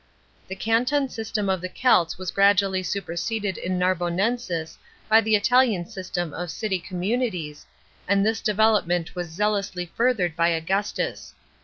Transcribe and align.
The 0.47 0.55
canton 0.55 1.09
system 1.09 1.47
of 1.47 1.61
the 1.61 1.69
Celts 1.69 2.17
was 2.17 2.31
gradually 2.31 2.81
super 2.81 3.15
sede! 3.15 3.55
in 3.55 3.77
Narbonensis 3.77 4.77
by 5.07 5.21
ttie 5.21 5.37
Italian 5.37 5.85
system 5.85 6.33
of 6.33 6.49
city 6.49 6.79
communities, 6.79 7.67
and 8.07 8.25
this 8.25 8.41
development 8.41 9.13
was 9.15 9.27
zealously 9.29 9.91
furthered 9.95 10.35
by 10.35 10.47
Augustus. 10.47 11.35